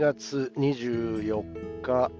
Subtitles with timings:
[0.00, 2.10] 2月24日、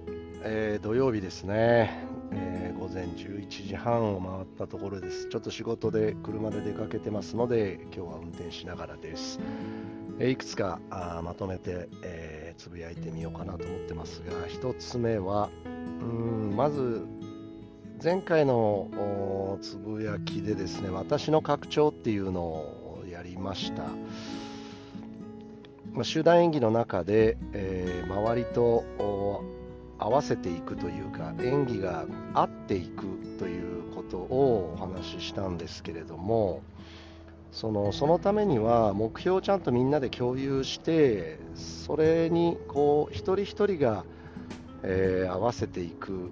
[0.43, 5.29] えー土曜日ですね、えー午前11時半を回ったところです。
[5.29, 9.39] ちょっと仕事で車で出かけてますので、今日は運転しながらです。
[10.19, 15.49] えーいくつかあまとめて、えつぶやいてみようかなと思ってますが、一つ目は、
[16.01, 17.03] うんまず
[18.03, 23.85] 前回のつぶやきでですね、私の拡張っていうのをやりました。
[25.93, 28.83] ま集団演技の中で、えー周りと
[29.97, 33.05] 合わせていくというか演技が合っていく
[33.37, 36.61] ということをお話ししたんですけれども
[37.51, 44.03] そのそのためには目標をちゃんとみんなで共有してそれにこう一人一人が、
[44.83, 46.31] えー合わせていく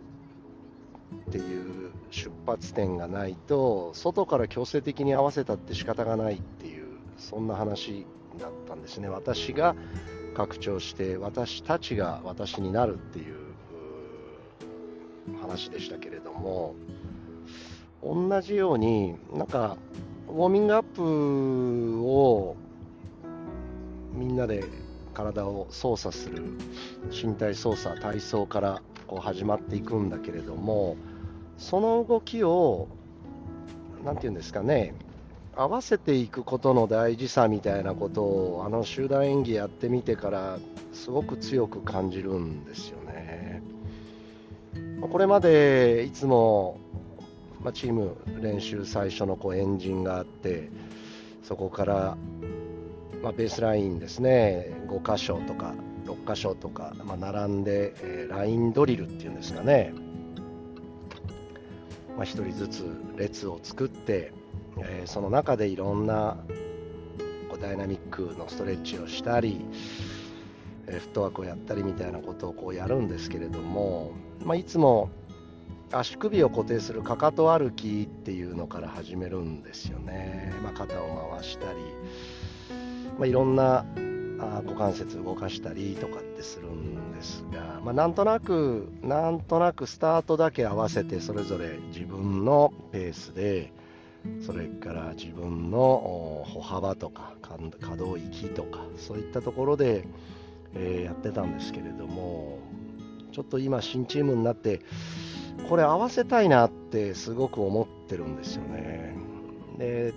[1.29, 6.87] っていう出発点がないと外から強制的に合わせたって仕方がないっていう
[7.17, 8.05] そんな話
[8.39, 9.09] だったんですね。
[9.09, 9.75] 私が
[10.33, 13.35] 拡張して私たちが私になるっていう
[15.41, 16.75] 話でしたけれども
[18.01, 19.77] 同じようになんか
[20.27, 22.55] ウォーミングアップを
[24.13, 24.63] みんなで
[25.13, 26.43] 体を操作する
[27.11, 30.95] 身体操作体操からこう始まっていくんだけれども
[31.57, 32.87] その動きを
[34.05, 34.93] 何て言うんですかね
[35.59, 40.57] 合わせていくことの大事さみたいなことをあの集団演技やってみてから
[40.93, 43.61] すごく強く感じるんですよね。
[45.01, 46.79] これまでいつも、
[47.61, 50.69] まあ、チーム練習最初のこうエンジンがあって
[51.43, 52.17] そこから、
[53.21, 55.73] まあ、ベースラインですね5箇所とか
[56.05, 59.93] 6箇所とか、まあ、並んで、えーラインドリルっていうんですかね、
[62.17, 62.85] ま、1人ずつ
[63.17, 64.31] 列を作って
[64.83, 66.37] えーその中でいろんな
[67.49, 69.65] こうダイナミックのストレッチをしたり、
[70.87, 74.11] えーフットワークをやったりみたいなことをこうやるんですけれども、
[74.43, 75.09] まあ、いつも
[75.91, 81.79] 足首を固定するかかと歩きっていうのから始めるんですよね、まあ、肩を回したり、
[83.17, 93.73] まあ、いろんなあー股関節動かしたりとかってするんですが、まあ、なんとなくなんとなくスタートだけ合わせてそれぞれ自分のペースで
[94.45, 100.05] それから自分の歩幅とか可可動域とかそういったところで、
[100.73, 102.59] えーやってたんですけれども
[103.31, 104.81] ちょっと今新チームになって
[105.67, 109.15] これ合わせたいなってすごく思ってるんですよね。
[109.77, 110.13] で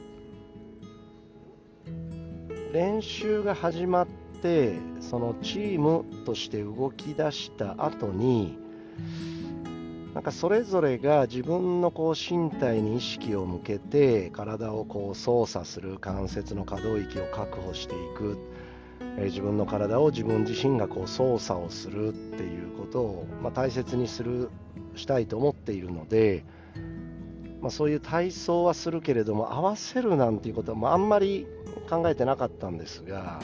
[2.73, 4.07] 練習が始まっ
[4.43, 8.59] てそのチームとして動き出した後に
[10.15, 18.39] なんかそれぞれが自分のこう身体に意識を向けて体をこう操作する関節の可動域を確保していく、
[19.01, 24.51] えー自分の体を自分自身がこう操作をするっていうことを、まあ、大切にする
[24.97, 26.45] したいと思っているので、
[27.63, 31.47] まあ、そういう体操はするけれども合わせるなんていうことは、あんまり
[31.89, 33.41] 考えてなかったんですが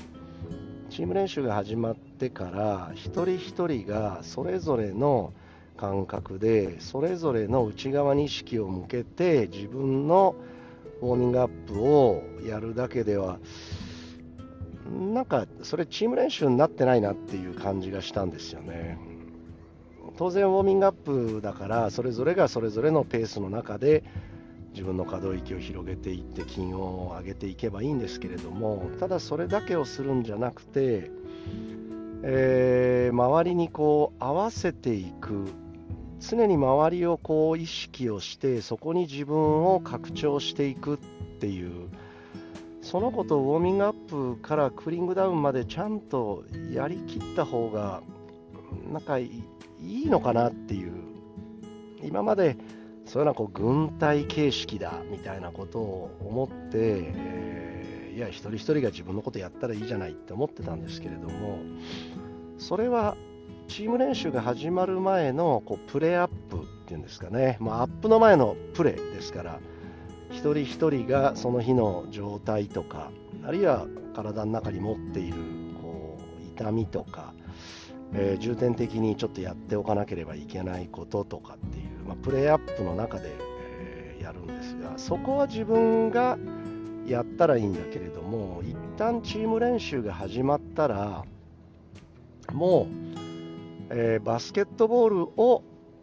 [0.91, 5.33] チーム練習が始まってから一人一人がそれぞれの
[5.79, 10.35] 感覚でそれぞれの内側に意識を向けて自分の
[11.01, 13.39] ウォーミングアップをやるだけでは
[15.15, 18.99] なんかそれチーム練習になってないなっていう感じがしたんですよね。
[20.17, 24.03] 当然ウォーミングアップだからそれぞれがそれぞれのペースの中で
[24.73, 31.11] 自分の可動域を広げていって筋を上げていけばいいんですけれどもただそれだけをするんじゃなくて
[32.23, 35.47] えー周りにこう合わせていく
[36.21, 40.99] 常に周りをこう意識をしてそこに自分を拡張していくっ
[41.41, 41.89] ていう
[42.83, 48.03] そのことをウォーミングアップからクーリングダウンまでちゃんとやりきった方が
[48.93, 49.31] なんかい
[49.81, 50.93] いのかなっていう。
[52.03, 52.57] 今まで
[53.07, 61.61] そういうのはこう軍隊形式だみたいなことを思って、えーいや一人一人が自分のことやったらいいじゃないって思ってたんですけれども
[62.59, 63.17] それは
[63.69, 69.61] チーム練習が始まる前のこうプレーアップっていうんですかね、まあ、アップの前のプレーですから
[70.31, 73.11] 一人一人がその日の状態とか
[73.45, 75.37] あるいは体の中に持っている
[75.81, 77.35] こう痛みとか、
[78.15, 86.37] えー重点的にちょっとやっておかなければいけないこととかっていう、まあ、プレーアップの中で、えーやるんですがそこは自分が
[87.07, 91.25] やったらいいんだけれども一旦チーム練習が始まったら
[92.53, 93.28] もう、
[93.91, 95.63] えーバスケットボールを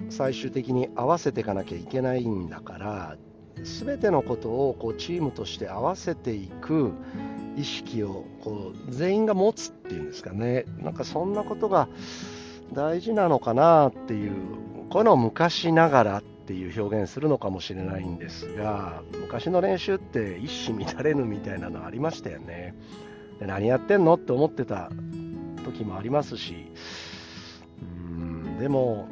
[0.09, 3.17] 最終的に合わせていかなきゃいけないんだから
[3.63, 6.91] 全てのことをこうチームとして合わせていく
[7.55, 11.87] 意識をこう全員が持つっていうんですかね、なんかそんなことが
[12.73, 14.31] 大事なのかなっていう、
[14.89, 22.75] こういうのを昔ながらっていう表現するのかもしれないんですが、昔の練習って一糸乱れぬみたいなのありましたよね。
[23.39, 24.91] で何やってんのって思ってた
[25.63, 26.71] 時もありますし、
[28.59, 29.07] でも、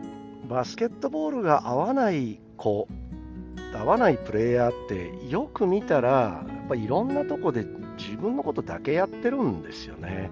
[0.50, 2.88] バスケットボールが合わない子、
[3.74, 7.66] 合わないプレイヤーってよく見たら、やっぱいろんなとこで
[7.98, 10.30] 自分のことだけやってるんですよね。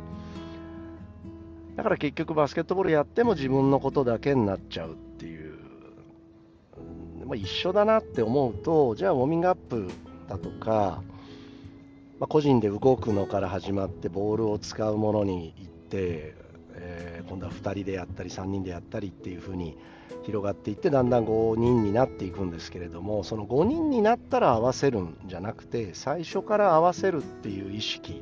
[1.75, 5.55] だから結局バスケットボールやっても自分のことだけになっちゃうっていう、
[7.25, 9.89] まあ、一緒だなって思うと、じゃあウォーミングアップ
[10.27, 11.01] だとか、
[12.19, 16.35] まあ、個人で動くのから始まってボールを使うものに行って、
[17.23, 19.77] 今度は2人でやったり3人でやったりっていう風に
[20.23, 28.21] 広がっていってだんだん5人になっていくんですけれどもその5人になったら合わせるんじゃなくて最初から合わせるっていう意識。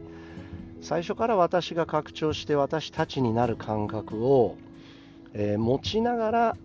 [0.82, 4.56] 最初から私が拡張して私たちになる感覚を、
[5.34, 6.58] えー、持ちながら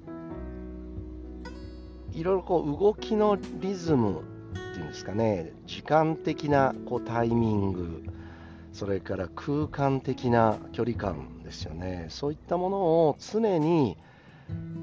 [2.12, 4.22] いろいろこう動きのリズムっ
[4.72, 8.04] ていうんですかね時間的なこうタイミング
[8.72, 13.96] それから空間的な距離感ですよねそういったものを常に、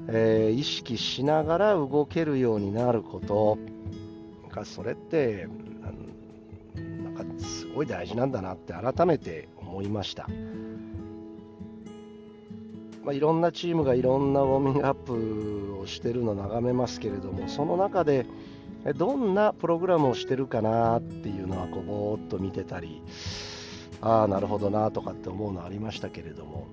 [0.08, 3.58] えー、意識しながら動けるようになること
[4.50, 5.46] がそれって
[7.38, 10.28] すごい大事なんだなって改めて思いました。
[13.04, 18.26] まあ、いろんなチームがいろんなウォーミングアップをしてるのを眺めますけれどもその中で
[18.96, 23.02] どんなプログラムをしてるかなっていうのはこうぼーっと見てたり
[24.02, 26.66] ああなるほどなとかって思うのありましたけれども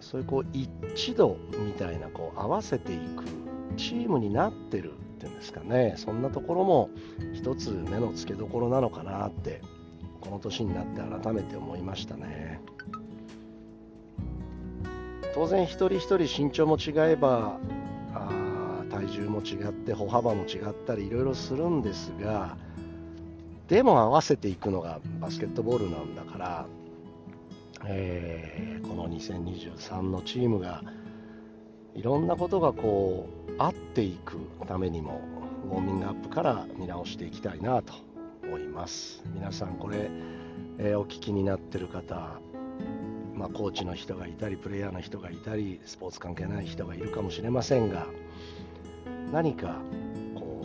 [0.00, 3.24] そういうこう一度みたいなこう合わせていく
[3.76, 6.90] チームになってるっていうんですかねそんなところも
[7.32, 9.62] 一つ目の付けどころなのかなって
[10.20, 12.60] この年になって改めて思いましたね。
[15.34, 17.58] 当然一人一人身長も違えば
[18.14, 22.56] あ体重も違って歩幅も違ったりいろいろするんですが
[23.74, 26.66] でも合わせていくのがバスケットボールなんだから、
[27.86, 30.84] えー、この2023のチームが
[31.96, 34.38] いろんなことがこう合っていく
[34.68, 35.22] ためにも
[35.68, 37.94] ウォーミングアップから見直していきたいなと
[38.44, 39.24] 思います。
[39.34, 40.08] 皆さんこれ、
[40.78, 42.38] えー、お聞きになってる方
[43.34, 48.06] まあ、コーチの人がいたりプレイヤーの人がいたりスポーツ関係ない人がいるかもしれませんが
[49.32, 49.80] 何か
[50.36, 50.64] こ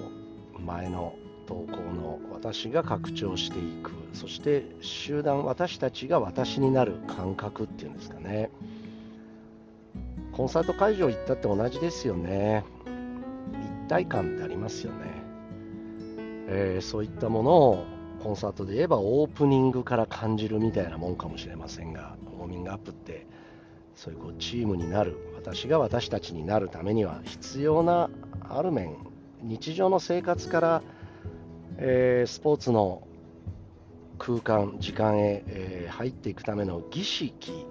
[0.55, 1.15] う前の
[1.49, 8.51] 投稿の私が拡張していくそして集団私たちが私になる感覚っていうんですかね
[10.31, 12.63] コンサート会場行ったって同じですよね。
[13.85, 14.99] 一体感ってありますよね。
[16.47, 17.85] えー、そういったものを
[18.23, 23.27] コンサートで言えばオープニングから感じるみたいなもんかもしれませんが、ウォーミングアップって
[23.95, 28.09] そういうこうチームになる、私が私たちになるためには必要な
[28.47, 28.95] ある面、
[29.41, 30.81] 日常の生活から、
[31.81, 33.07] えー、スポーツの
[34.17, 37.65] 空間、時間へ、えー、入っていくための儀式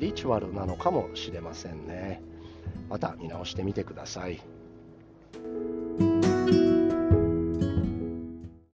[0.00, 2.22] リチュアルなのかもしれませんね。
[2.88, 4.40] また見直してみてください。